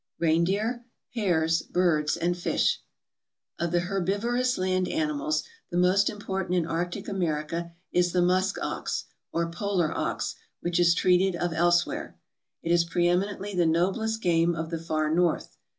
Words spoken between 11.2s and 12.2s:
of elsewhere.